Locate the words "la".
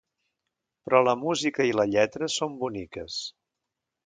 1.07-1.13, 1.81-1.87